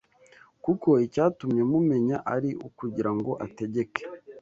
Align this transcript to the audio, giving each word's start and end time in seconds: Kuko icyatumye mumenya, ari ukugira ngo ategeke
Kuko 0.63 0.89
icyatumye 1.05 1.61
mumenya, 1.71 2.17
ari 2.35 2.51
ukugira 2.67 3.11
ngo 3.17 3.31
ategeke 3.45 4.01